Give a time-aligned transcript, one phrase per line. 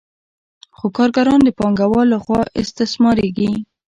[0.77, 3.51] خو کارګران د پانګوال له خوا استثمارېږي